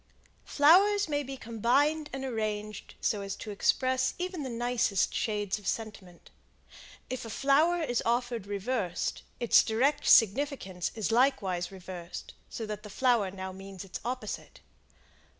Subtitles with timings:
[0.45, 5.67] Flowers may be combined and arranged so as to express even the nicest shades of
[5.67, 6.31] sentiment.
[7.11, 12.89] If a flower is offered reversed, its direct significance is likewise reversed, so that the
[12.89, 14.61] flower now means its opposite.